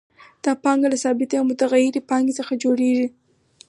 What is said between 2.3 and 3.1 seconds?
څخه جوړېږي